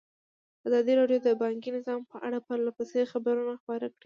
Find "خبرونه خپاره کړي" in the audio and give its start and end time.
3.13-3.99